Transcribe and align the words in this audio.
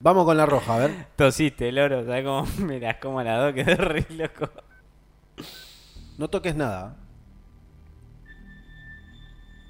Vamos 0.00 0.26
con 0.26 0.36
la 0.36 0.46
roja, 0.46 0.76
a 0.76 0.78
ver. 0.78 1.06
Tosiste, 1.16 1.72
loro, 1.72 2.04
¿sabes 2.04 2.24
cómo 2.24 2.46
mirás 2.58 2.96
cómo 3.02 3.20
la 3.22 3.36
dos 3.38 3.52
quedó 3.54 3.74
re 3.84 4.06
loco? 4.10 4.48
No 6.18 6.28
toques 6.28 6.54
nada. 6.54 6.94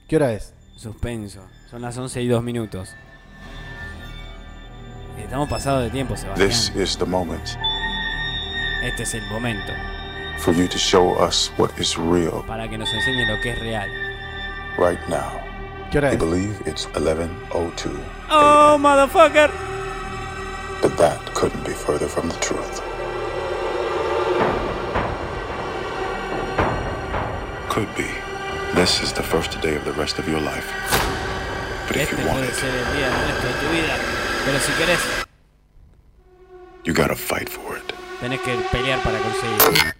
¿Qué 0.06 0.16
hora 0.16 0.32
es? 0.32 0.54
Suspenso. 0.76 1.42
Son 1.70 1.80
las 1.80 1.96
11 1.96 2.20
y 2.22 2.28
2 2.28 2.42
minutos. 2.42 2.94
Estamos 5.18 5.48
pasados 5.48 5.84
de 5.84 5.90
tiempo, 5.90 6.14
Sebastián. 6.16 6.48
This 6.48 6.72
is 6.76 6.96
the 6.98 7.04
moment 7.06 7.44
Este 8.84 9.02
es 9.02 9.14
el 9.14 9.26
momento 9.30 9.72
for 10.38 10.54
you 10.54 10.68
to 10.68 10.78
show 10.78 11.16
us 11.26 11.50
what 11.58 11.68
is 11.78 11.96
real 11.96 12.44
para 12.46 12.68
que 12.68 12.78
nos 12.78 12.92
enseñe 12.94 13.26
lo 13.26 13.40
que 13.42 13.50
es 13.50 13.58
real. 13.60 13.88
right 14.78 15.00
now. 15.08 15.40
¿Qué 15.90 15.98
hora 15.98 16.12
es? 16.12 16.18
believe 16.18 16.54
it's 16.64 16.86
11:02, 16.94 17.90
¡Oh, 18.30 18.78
motherfucker! 18.78 19.50
That 20.98 21.18
couldn't 21.34 21.64
be 21.64 21.72
further 21.72 22.08
from 22.08 22.28
the 22.28 22.38
truth. 22.40 22.82
Could 27.68 27.88
be. 27.96 28.10
This 28.74 29.00
is 29.02 29.12
the 29.12 29.22
first 29.22 29.60
day 29.60 29.76
of 29.76 29.84
the 29.84 29.92
rest 29.92 30.18
of 30.18 30.28
your 30.28 30.40
life. 30.40 30.68
But 31.86 31.96
if 31.96 32.02
Este 32.02 32.20
you 32.20 32.26
want 32.26 32.38
puede 32.38 32.48
it, 32.48 32.54
ser 32.54 32.68
el 32.68 32.84
día 32.96 33.08
del 33.08 33.28
resto 33.28 33.46
de 33.46 33.54
tu 33.54 33.68
vida. 33.72 33.96
Pero 34.44 34.58
si 34.58 34.72
querés, 34.72 35.24
you 36.84 36.92
gotta 36.94 37.14
fight 37.16 37.48
for 37.48 37.76
it. 37.76 37.92
tenés 38.20 38.40
que 38.40 38.54
pelear 38.72 39.00
para 39.02 39.18
conseguirlo. 39.18 39.92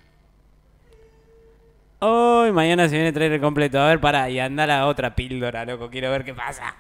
Hoy, 2.01 2.53
mañana 2.53 2.89
se 2.89 2.95
viene 2.95 3.09
el 3.09 3.15
trailer 3.15 3.41
completo. 3.41 3.81
A 3.81 3.87
ver, 3.89 4.01
para 4.01 4.29
y 4.31 4.39
anda 4.39 4.67
la 4.67 4.87
otra 4.87 5.15
píldora, 5.15 5.65
loco. 5.65 5.91
Quiero 5.91 6.11
ver 6.11 6.25
qué 6.25 6.35
pasa. 6.35 6.75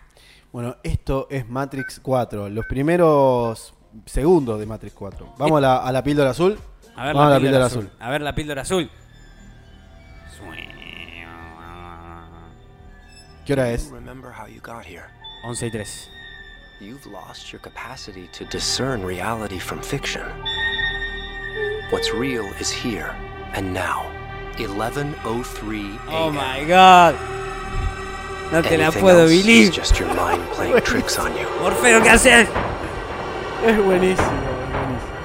Bueno, 0.52 0.76
esto 0.82 1.26
es 1.30 1.48
Matrix 1.48 2.00
4. 2.00 2.48
Los 2.48 2.66
primeros 2.66 3.74
segundos 4.06 4.58
de 4.60 4.66
Matrix 4.66 4.94
4. 4.94 5.34
Vamos 5.38 5.58
a 5.58 5.60
la, 5.60 5.76
a 5.78 5.92
la 5.92 6.02
píldora 6.02 6.30
azul. 6.30 6.58
A 6.96 7.06
ver 7.06 7.14
Vamos 7.14 7.30
la, 7.30 7.36
a 7.36 7.38
la 7.38 7.40
píldora 7.40 7.40
píldora 7.40 7.66
azul. 7.66 7.78
azul. 7.86 7.96
A 8.00 8.10
ver 8.10 8.20
la 8.22 8.34
píldora 8.34 8.62
azul. 8.62 8.90
¿Qué 13.44 13.52
hora 13.54 13.70
es? 13.70 13.90
Remember 13.90 14.30
how 14.30 14.46
you 14.46 14.60
got 14.60 14.84
here. 14.84 15.04
11 15.44 15.66
y 15.66 15.70
3. 15.70 16.08
You've 16.80 17.06
lost 17.06 17.50
your 17.52 17.60
capacity 17.60 18.28
to 18.38 18.44
discern 18.44 19.02
reality 19.04 19.58
from 19.58 19.80
fiction. 19.82 20.22
What's 21.90 22.12
real 22.12 22.44
is 22.60 22.70
here 22.70 23.10
and 23.54 23.72
now. 23.72 24.04
11:03 24.58 25.98
Oh 26.08 26.26
a.m. 26.28 26.34
my 26.34 26.64
god. 26.66 27.14
No 28.52 28.60
te 28.62 28.76
la 28.76 28.90
puedo 28.90 29.20
else 29.22 29.32
is 29.32 29.42
believe. 29.46 29.72
just 29.72 29.98
your 29.98 30.08
mind 30.14 30.42
playing 30.52 30.80
tricks 30.82 31.18
on 31.18 31.32
you. 31.36 31.46
Morfeo, 31.62 32.02
¿qué 32.02 32.10
haces? 32.10 32.48
Es 33.66 33.76
buenísimo, 33.84 34.28
es 34.28 34.70
buenísimo. 34.70 35.18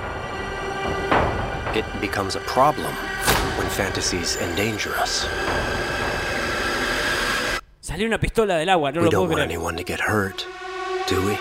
It 1.75 1.85
becomes 2.01 2.35
a 2.35 2.39
problem 2.41 2.93
when 3.57 3.67
fantasies 3.69 4.37
endanger 4.37 4.91
us. 5.01 5.27
Salió 7.79 8.07
una 8.07 8.17
pistola 8.19 8.57
del 8.57 8.69
agua, 8.69 8.91
no 8.91 9.01
we 9.01 9.05
lo 9.05 9.11
puedo 9.11 9.21
don't 9.27 9.39
want 9.39 9.41
anyone 9.41 9.75
to 9.77 9.83
get 9.83 9.99
hurt, 9.99 10.45
do 11.07 11.21
we? 11.21 11.37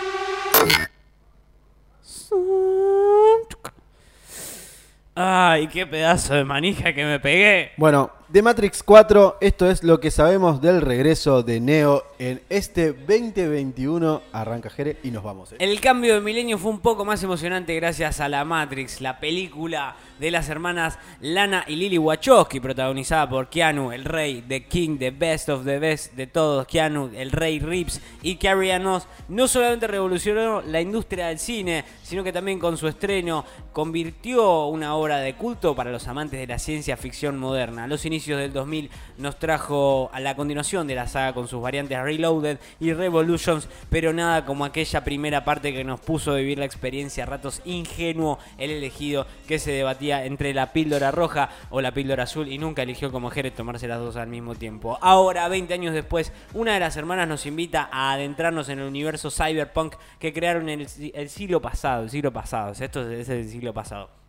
Ay, 5.14 5.68
qué 5.68 5.86
pedazo 5.86 6.34
de 6.34 6.44
manija 6.44 6.94
que 6.94 7.04
me 7.04 7.20
pegué. 7.20 7.72
Bueno, 7.76 8.10
de 8.32 8.40
Matrix 8.40 8.82
4, 8.82 9.36
esto 9.42 9.70
es 9.70 9.84
lo 9.84 10.00
que 10.00 10.10
sabemos 10.10 10.62
del 10.62 10.80
regreso 10.80 11.42
de 11.42 11.60
Neo 11.60 12.02
en 12.18 12.40
este 12.48 12.94
2021. 12.94 14.22
Arranca 14.32 14.70
Jere 14.70 14.96
y 15.02 15.10
nos 15.10 15.22
vamos. 15.22 15.52
¿eh? 15.52 15.56
El 15.58 15.78
cambio 15.82 16.14
de 16.14 16.22
milenio 16.22 16.56
fue 16.56 16.70
un 16.70 16.80
poco 16.80 17.04
más 17.04 17.22
emocionante 17.22 17.74
gracias 17.74 18.20
a 18.20 18.30
La 18.30 18.46
Matrix, 18.46 19.02
la 19.02 19.20
película 19.20 19.96
de 20.18 20.30
las 20.30 20.48
hermanas 20.48 20.98
Lana 21.20 21.64
y 21.66 21.76
Lily 21.76 21.98
Wachowski, 21.98 22.60
protagonizada 22.60 23.28
por 23.28 23.50
Keanu, 23.50 23.92
el 23.92 24.04
rey, 24.04 24.42
The 24.48 24.64
King, 24.64 24.96
The 24.96 25.10
Best 25.10 25.50
of 25.50 25.66
the 25.66 25.78
Best 25.78 26.14
de 26.14 26.26
todos, 26.26 26.66
Keanu, 26.66 27.10
el 27.14 27.32
rey 27.32 27.58
Reeves 27.58 28.00
y 28.22 28.36
Carrie 28.36 28.72
Ann 28.72 29.02
no 29.28 29.48
solamente 29.48 29.86
revolucionó 29.86 30.62
la 30.62 30.80
industria 30.80 31.26
del 31.26 31.38
cine, 31.38 31.84
sino 32.02 32.24
que 32.24 32.32
también 32.32 32.58
con 32.58 32.78
su 32.78 32.88
estreno 32.88 33.44
convirtió 33.72 34.66
una 34.66 34.94
obra 34.94 35.18
de 35.18 35.34
culto 35.34 35.74
para 35.74 35.90
los 35.90 36.06
amantes 36.06 36.40
de 36.40 36.46
la 36.46 36.58
ciencia 36.58 36.96
ficción 36.96 37.38
moderna. 37.38 37.86
Los 37.86 38.04
inicios 38.04 38.21
del 38.26 38.52
2000 38.52 38.90
nos 39.18 39.38
trajo 39.38 40.10
a 40.12 40.20
la 40.20 40.36
continuación 40.36 40.86
de 40.86 40.94
la 40.94 41.06
saga 41.06 41.32
con 41.32 41.48
sus 41.48 41.60
variantes 41.60 42.00
Reloaded 42.00 42.58
y 42.80 42.92
Revolutions, 42.92 43.68
pero 43.90 44.12
nada 44.12 44.44
como 44.44 44.64
aquella 44.64 45.04
primera 45.04 45.44
parte 45.44 45.72
que 45.72 45.84
nos 45.84 46.00
puso 46.00 46.32
a 46.32 46.36
vivir 46.36 46.58
la 46.58 46.64
experiencia 46.64 47.24
a 47.24 47.26
ratos 47.26 47.60
ingenuo 47.64 48.38
el 48.58 48.70
elegido 48.70 49.26
que 49.46 49.58
se 49.58 49.72
debatía 49.72 50.24
entre 50.24 50.54
la 50.54 50.72
píldora 50.72 51.10
roja 51.10 51.50
o 51.70 51.80
la 51.80 51.92
píldora 51.92 52.24
azul 52.24 52.48
y 52.48 52.58
nunca 52.58 52.82
eligió 52.82 53.10
como 53.10 53.30
Jerez 53.30 53.54
tomarse 53.54 53.88
las 53.88 53.98
dos 53.98 54.16
al 54.16 54.28
mismo 54.28 54.54
tiempo. 54.54 54.98
Ahora, 55.00 55.48
20 55.48 55.74
años 55.74 55.94
después, 55.94 56.32
una 56.54 56.74
de 56.74 56.80
las 56.80 56.96
hermanas 56.96 57.28
nos 57.28 57.46
invita 57.46 57.88
a 57.92 58.12
adentrarnos 58.12 58.68
en 58.68 58.78
el 58.78 58.86
universo 58.86 59.30
cyberpunk 59.30 59.94
que 60.18 60.32
crearon 60.32 60.68
en 60.68 60.82
el, 60.82 60.88
el 61.14 61.28
siglo 61.28 61.60
pasado, 61.60 62.04
el 62.04 62.10
siglo 62.10 62.32
pasado, 62.32 62.72
esto 62.72 63.10
es 63.10 63.28
el 63.28 63.48
siglo 63.48 63.74
pasado. 63.74 64.21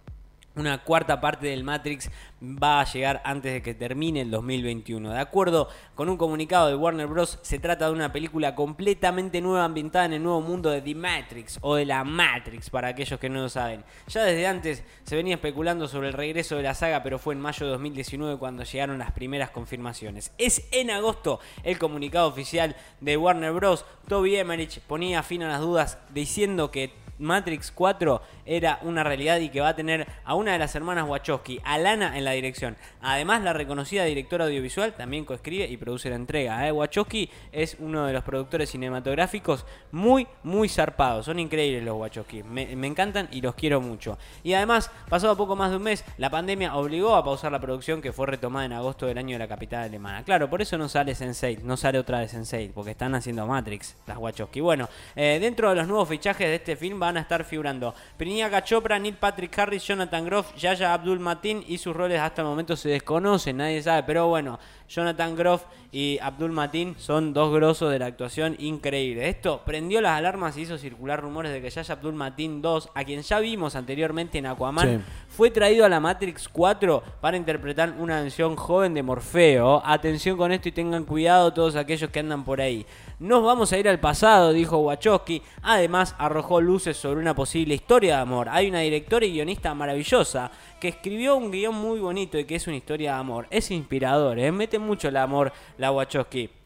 Una 0.56 0.84
cuarta 0.84 1.20
parte 1.20 1.48
del 1.48 1.64
Matrix 1.64 2.12
va 2.44 2.80
a 2.80 2.86
llegar 2.86 3.24
antes 3.26 3.54
de 3.54 3.62
que 3.64 3.74
termine 3.74 4.22
el 4.22 4.30
2021. 4.30 5.12
De 5.12 5.20
acuerdo 5.20 5.68
con 5.96 6.10
un 6.10 6.18
comunicado 6.18 6.68
de 6.68 6.76
Warner 6.76 7.08
Bros., 7.08 7.40
se 7.42 7.58
trata 7.58 7.88
de 7.88 7.94
una 7.94 8.12
película 8.12 8.54
completamente 8.54 9.42
nueva 9.42 9.66
ambientada 9.66 10.06
en 10.06 10.14
el 10.14 10.22
nuevo 10.22 10.42
mundo 10.42 10.70
de 10.70 10.82
The 10.82 10.94
Matrix 10.94 11.58
o 11.62 11.74
de 11.74 11.86
la 11.86 12.04
Matrix, 12.04 12.70
para 12.70 12.90
aquellos 12.90 13.20
que 13.20 13.30
no 13.30 13.42
lo 13.42 13.50
saben. 13.50 13.84
Ya 14.08 14.22
desde 14.22 14.46
antes 14.46 14.84
se 15.04 15.16
venía 15.16 15.36
especulando 15.36 15.88
sobre 15.88 16.10
el 16.10 16.14
regreso 16.14 16.56
de 16.56 16.64
la 16.64 16.76
saga, 16.76 17.02
pero 17.02 17.18
fue 17.18 17.34
en 17.34 17.42
mayo 17.42 17.66
de 17.66 17.72
2019 17.72 18.38
cuando 18.38 18.64
llegaron 18.64 19.00
las 19.00 19.12
primeras 19.12 19.50
confirmaciones. 19.50 20.34
Es 20.38 20.68
en 20.72 20.92
agosto 20.92 21.40
el 21.64 21.80
comunicado 21.80 22.28
oficial 22.28 22.76
de 23.02 23.18
Warner 23.18 23.54
Bros. 23.54 23.86
Toby 24.08 24.36
Emmerich 24.36 24.82
ponía 24.82 25.24
fin 25.24 25.42
a 25.42 25.48
las 25.48 25.62
dudas 25.62 25.98
diciendo 26.14 26.70
que 26.70 27.03
Matrix 27.24 27.72
4 27.72 28.22
era 28.46 28.80
una 28.84 29.04
realidad 29.04 29.40
y 29.40 29.50
que 29.50 29.62
va 29.62 29.70
a 29.70 29.76
tener 29.76 30.08
a 30.24 30.36
una 30.36 30.54
de 30.54 30.60
las 30.60 30.76
hermanas 30.76 31.08
Wachowski, 31.08 31.60
a 31.64 31.78
Lana 31.78 32.18
en 32.18 32.26
la 32.26 32.32
dirección. 32.32 32.76
Además, 33.02 33.42
la 33.42 33.54
reconocida 33.54 34.04
directora 34.04 34.46
audiovisual 34.46 34.94
también 34.94 35.26
coescribe 35.26 35.68
y 35.68 35.78
produce 35.78 36.10
la 36.10 36.16
entrega. 36.16 36.68
¿eh? 36.68 36.72
Wachowski 36.72 37.30
es 37.52 37.78
uno 37.80 38.06
de 38.06 38.14
los 38.14 38.24
productores 38.24 38.70
cinematográficos 38.70 39.66
muy, 39.92 40.28
muy 40.44 40.70
zarpados. 40.70 41.26
Son 41.26 41.40
increíbles 41.40 41.84
los 41.84 41.98
Wachowski. 41.98 42.44
Me, 42.44 42.76
me 42.76 42.88
encantan 42.88 43.30
y 43.32 43.42
los 43.42 43.56
quiero 43.56 43.82
mucho. 43.82 44.18
Y 44.44 44.54
además, 44.54 44.92
pasado 45.10 45.36
poco 45.38 45.56
más 45.56 45.72
de 45.72 45.78
un 45.78 45.84
mes, 45.84 46.04
la 46.18 46.30
pandemia 46.30 46.76
obligó 46.76 47.16
a 47.16 47.24
pausar 47.24 47.52
la 47.52 47.60
producción 47.60 48.02
que 48.02 48.12
fue 48.12 48.28
retomada 48.28 48.66
en 48.66 48.74
agosto 48.74 49.06
del 49.06 49.18
año 49.18 49.36
de 49.36 49.40
la 49.40 49.48
capital 49.48 49.84
alemana. 49.84 50.24
Claro, 50.24 50.50
por 50.50 50.62
eso 50.62 50.78
no 50.78 50.90
sale 50.90 51.14
Sense8, 51.14 51.62
no 51.62 51.78
sale 51.78 52.00
otra 52.00 52.20
de 52.20 52.28
Sense8, 52.28 52.72
porque 52.74 52.92
están 52.92 53.16
haciendo 53.16 53.48
Matrix, 53.48 53.96
las 54.08 54.18
Wachowski. 54.18 54.60
Bueno, 54.60 54.90
eh, 55.16 55.38
dentro 55.40 55.70
de 55.70 55.76
los 55.76 55.88
nuevos 55.88 56.10
fichajes 56.10 56.48
de 56.48 56.56
este 56.56 56.76
film 56.76 57.00
van 57.00 57.13
a 57.18 57.22
estar 57.22 57.44
figurando 57.44 57.94
Priyanka 58.18 58.64
Chopra, 58.64 59.00
Neil 59.00 59.16
Patrick 59.16 59.58
Harris, 59.58 59.84
Jonathan 59.86 60.26
Groff, 60.26 60.56
Yaya 60.56 60.94
Abdul 60.94 61.20
Matin 61.20 61.64
y 61.68 61.78
sus 61.78 61.96
roles 61.96 62.20
hasta 62.20 62.42
el 62.42 62.48
momento 62.48 62.76
se 62.76 62.90
desconocen, 62.90 63.58
nadie 63.58 63.82
sabe, 63.82 64.04
pero 64.04 64.28
bueno, 64.28 64.60
Jonathan 64.90 65.36
Groff 65.36 65.64
y 65.92 66.20
Abdul 66.22 66.52
Matin 66.52 66.96
son 67.00 67.34
dos 67.34 67.54
grosos 67.54 67.92
de 67.92 68.00
la 68.00 68.06
actuación 68.08 68.56
increíble. 68.60 69.28
Esto 69.30 69.62
prendió 69.66 70.02
las 70.02 70.18
alarmas 70.18 70.56
y 70.58 70.62
hizo 70.62 70.78
circular 70.78 71.22
rumores 71.22 71.52
de 71.52 71.62
que 71.62 71.70
Yaya 71.70 71.94
Abdul 71.94 72.14
Matin 72.14 72.62
2, 72.62 72.90
a 72.94 73.04
quien 73.04 73.22
ya 73.22 73.40
vimos 73.40 73.76
anteriormente 73.76 74.38
en 74.38 74.46
Aquaman, 74.48 74.84
Sí. 75.00 75.00
fue 75.30 75.50
traído 75.52 75.86
a 75.86 75.90
la 75.90 76.00
Matrix 76.00 76.48
4 76.50 77.02
para 77.22 77.38
interpretar 77.38 77.94
una 77.98 78.22
versión 78.22 78.56
joven 78.56 78.94
de 78.94 79.02
Morfeo. 79.04 79.82
Atención 79.86 80.38
con 80.38 80.52
esto 80.52 80.70
y 80.70 80.74
tengan 80.74 81.06
cuidado 81.06 81.54
todos 81.54 81.76
aquellos 81.76 82.10
que 82.10 82.20
andan 82.20 82.44
por 82.44 82.60
ahí. 82.62 82.86
Nos 83.20 83.44
vamos 83.44 83.72
a 83.72 83.78
ir 83.78 83.88
al 83.88 84.00
pasado, 84.00 84.52
dijo 84.52 84.78
Wachowski. 84.80 85.42
Además, 85.62 86.16
arrojó 86.18 86.60
luces 86.62 86.93
sobre 86.94 87.20
una 87.20 87.36
posible 87.36 87.76
historia 87.76 88.16
de 88.16 88.22
amor. 88.22 88.48
Hay 88.50 88.70
una 88.70 88.80
directora 88.80 89.26
y 89.26 89.34
guionista 89.34 89.74
maravillosa 89.74 90.52
que 90.80 90.90
escribió 90.90 91.36
un 91.36 91.52
guion 91.52 91.76
muy 91.76 92.00
bonito 92.00 92.38
y 92.38 92.46
que 92.46 92.56
es 92.56 92.68
una 92.68 92.78
historia 92.78 93.14
de 93.14 93.20
amor. 93.20 93.48
Es 93.50 93.72
inspirador, 93.72 94.40
¿eh? 94.40 94.52
mete 94.52 94.80
mucho 94.80 95.08
el 95.08 95.18
amor 95.18 95.52
la 95.78 95.92
Wachowski. 95.92 96.63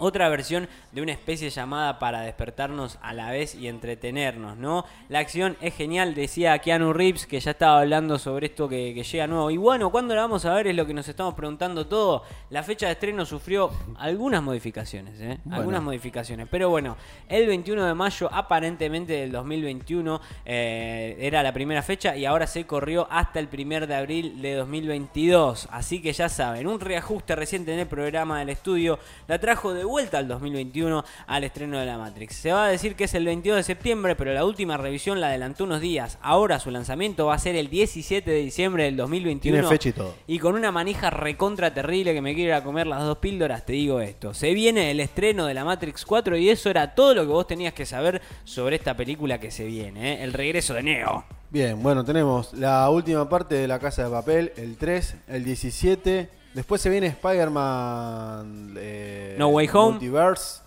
Otra 0.00 0.28
versión 0.28 0.68
de 0.92 1.02
una 1.02 1.12
especie 1.12 1.50
llamada 1.50 1.98
para 1.98 2.22
despertarnos 2.22 2.98
a 3.02 3.12
la 3.12 3.30
vez 3.30 3.54
y 3.54 3.68
entretenernos, 3.68 4.56
¿no? 4.56 4.84
La 5.08 5.18
acción 5.18 5.56
es 5.60 5.74
genial, 5.74 6.14
decía 6.14 6.58
Keanu 6.58 6.92
Reeves, 6.92 7.26
que 7.26 7.38
ya 7.38 7.50
estaba 7.50 7.80
hablando 7.80 8.18
sobre 8.18 8.46
esto 8.46 8.68
que, 8.68 8.94
que 8.94 9.02
llega 9.02 9.26
nuevo. 9.26 9.50
Y 9.50 9.58
bueno, 9.58 9.90
¿cuándo 9.90 10.14
la 10.14 10.22
vamos 10.22 10.44
a 10.46 10.54
ver? 10.54 10.68
Es 10.68 10.74
lo 10.74 10.86
que 10.86 10.94
nos 10.94 11.06
estamos 11.06 11.34
preguntando 11.34 11.86
todo. 11.86 12.24
La 12.48 12.62
fecha 12.62 12.86
de 12.86 12.92
estreno 12.92 13.26
sufrió 13.26 13.70
algunas 13.98 14.42
modificaciones, 14.42 15.20
¿eh? 15.20 15.38
Bueno. 15.44 15.56
Algunas 15.56 15.82
modificaciones. 15.82 16.48
Pero 16.50 16.70
bueno, 16.70 16.96
el 17.28 17.46
21 17.46 17.84
de 17.84 17.94
mayo, 17.94 18.30
aparentemente 18.32 19.12
del 19.12 19.32
2021, 19.32 20.20
eh, 20.44 21.16
era 21.20 21.42
la 21.42 21.52
primera 21.52 21.82
fecha 21.82 22.16
y 22.16 22.24
ahora 22.24 22.46
se 22.46 22.66
corrió 22.66 23.06
hasta 23.10 23.38
el 23.38 23.48
1 23.52 23.86
de 23.86 23.94
abril 23.94 24.40
de 24.40 24.54
2022. 24.54 25.68
Así 25.70 26.00
que 26.00 26.12
ya 26.12 26.28
saben, 26.28 26.66
un 26.66 26.80
reajuste 26.80 27.36
reciente 27.36 27.72
en 27.74 27.80
el 27.80 27.86
programa 27.86 28.38
del 28.38 28.48
estudio 28.48 28.98
la 29.28 29.38
trajo 29.38 29.74
de 29.74 29.84
vuelta 29.90 30.18
al 30.18 30.28
2021 30.28 31.04
al 31.26 31.44
estreno 31.44 31.78
de 31.78 31.84
la 31.84 31.98
Matrix. 31.98 32.36
Se 32.36 32.52
va 32.52 32.64
a 32.66 32.68
decir 32.68 32.94
que 32.94 33.04
es 33.04 33.14
el 33.14 33.26
22 33.26 33.58
de 33.58 33.62
septiembre, 33.62 34.16
pero 34.16 34.32
la 34.32 34.44
última 34.44 34.76
revisión 34.76 35.20
la 35.20 35.26
adelantó 35.26 35.64
unos 35.64 35.80
días. 35.80 36.18
Ahora 36.22 36.58
su 36.60 36.70
lanzamiento 36.70 37.26
va 37.26 37.34
a 37.34 37.38
ser 37.38 37.56
el 37.56 37.68
17 37.68 38.30
de 38.30 38.38
diciembre 38.38 38.84
del 38.84 38.96
2021. 38.96 39.56
Tiene 39.56 39.68
fecha 39.68 39.88
y 39.90 39.92
todo. 39.92 40.14
Y 40.26 40.38
con 40.38 40.54
una 40.54 40.72
manija 40.72 41.10
recontra 41.10 41.74
terrible 41.74 42.14
que 42.14 42.22
me 42.22 42.34
quiere 42.34 42.50
ir 42.50 42.54
a 42.54 42.64
comer 42.64 42.86
las 42.86 43.02
dos 43.02 43.18
píldoras, 43.18 43.66
te 43.66 43.74
digo 43.74 44.00
esto. 44.00 44.32
Se 44.32 44.54
viene 44.54 44.90
el 44.90 45.00
estreno 45.00 45.46
de 45.46 45.54
la 45.54 45.64
Matrix 45.64 46.06
4 46.06 46.36
y 46.36 46.48
eso 46.48 46.70
era 46.70 46.94
todo 46.94 47.14
lo 47.14 47.22
que 47.22 47.32
vos 47.32 47.46
tenías 47.46 47.74
que 47.74 47.84
saber 47.84 48.22
sobre 48.44 48.76
esta 48.76 48.96
película 48.96 49.38
que 49.38 49.50
se 49.50 49.64
viene, 49.66 50.14
¿eh? 50.14 50.24
el 50.24 50.32
regreso 50.32 50.74
de 50.74 50.82
Neo. 50.82 51.24
Bien, 51.50 51.82
bueno, 51.82 52.04
tenemos 52.04 52.54
la 52.54 52.88
última 52.90 53.28
parte 53.28 53.56
de 53.56 53.66
La 53.66 53.80
Casa 53.80 54.04
de 54.04 54.10
Papel, 54.10 54.52
el 54.56 54.76
3, 54.76 55.16
el 55.28 55.44
17. 55.44 56.39
Después 56.54 56.80
se 56.80 56.90
viene 56.90 57.06
Spider-Man. 57.08 58.74
eh, 58.76 59.36
No 59.38 59.48
Way 59.48 59.68
Home. 59.72 59.90
Multiverse. 59.92 60.62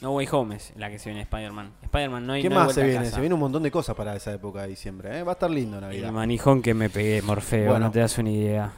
No 0.00 0.12
Way 0.12 0.28
Home 0.32 0.56
es 0.56 0.72
la 0.76 0.90
que 0.90 0.98
se 0.98 1.08
viene 1.10 1.22
Spider-Man. 1.22 1.72
Spider-Man 1.82 2.26
no 2.26 2.32
hay 2.34 2.42
¿Qué 2.42 2.48
no 2.50 2.60
hay 2.60 2.66
más 2.66 2.74
se 2.74 2.82
viene? 2.84 3.06
Se 3.10 3.20
viene 3.20 3.34
un 3.34 3.40
montón 3.40 3.62
de 3.62 3.70
cosas 3.70 3.96
para 3.96 4.14
esa 4.14 4.32
época 4.34 4.62
de 4.62 4.68
diciembre. 4.68 5.18
¿eh? 5.18 5.22
Va 5.22 5.32
a 5.32 5.34
estar 5.34 5.50
lindo 5.50 5.76
El 5.78 5.82
Navidad. 5.82 6.12
manijón 6.12 6.60
que 6.62 6.74
me 6.74 6.90
pegué, 6.90 7.22
Morfeo, 7.22 7.70
Bueno. 7.70 7.86
no 7.86 7.90
te 7.92 8.00
das 8.00 8.18
una 8.18 8.30
idea. 8.30 8.72